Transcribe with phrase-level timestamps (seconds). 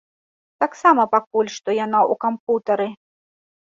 [0.65, 2.93] Таксама пакуль што яна ў кампутары.